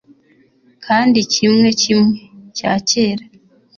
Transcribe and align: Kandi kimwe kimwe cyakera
Kandi 0.85 1.19
kimwe 1.33 1.67
kimwe 1.81 2.09
cyakera 2.57 3.23